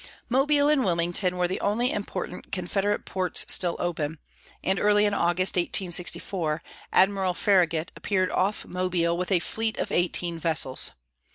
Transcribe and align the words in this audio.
Mobile 0.29 0.67
and 0.67 0.83
Wilmington 0.83 1.37
were 1.37 1.47
the 1.47 1.59
only 1.61 1.91
important 1.91 2.51
Confederate 2.51 3.05
ports 3.05 3.45
still 3.49 3.75
open, 3.77 4.17
and 4.63 4.79
early 4.79 5.05
in 5.05 5.13
August, 5.13 5.57
1864, 5.57 6.63
Admiral 6.91 7.35
Farragut 7.35 7.91
appeared 7.95 8.31
off 8.31 8.65
Mobile 8.65 9.15
with 9.15 9.31
a 9.31 9.37
fleet 9.37 9.77
of 9.77 9.91
eighteen 9.91 10.39
vessels. 10.39 10.93